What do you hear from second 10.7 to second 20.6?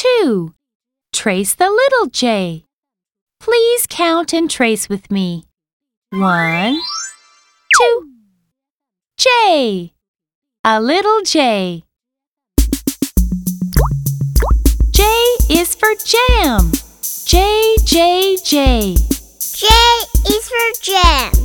little j. J is for jam. J, J, J. J is